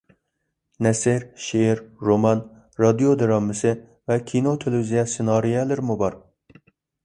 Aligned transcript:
نەسر، 0.85 1.25
شېئىر، 1.47 1.81
رومان، 2.07 2.41
رادىيو 2.85 3.13
دىرامىسى 3.21 3.77
ۋە 4.13 4.19
كىنو 4.35 4.57
تېلېۋىزىيە 4.67 5.07
سېنارىيەلىرىمۇ 5.15 6.03
بار. 6.05 6.21